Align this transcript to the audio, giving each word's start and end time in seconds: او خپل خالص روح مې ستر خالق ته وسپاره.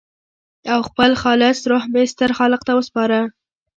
او 0.73 0.79
خپل 0.89 1.11
خالص 1.21 1.57
روح 1.71 1.83
مې 1.93 2.03
ستر 2.11 2.31
خالق 2.37 2.61
ته 2.67 2.73
وسپاره. 2.77 3.19